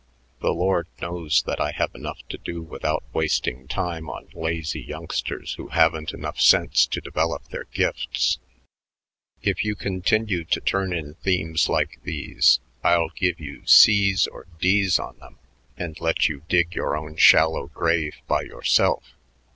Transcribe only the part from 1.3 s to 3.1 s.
that I have enough to do without